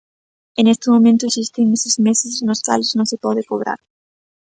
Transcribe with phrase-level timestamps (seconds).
[0.57, 3.79] E neste momento existen eses meses nos cales non se pode cobrar.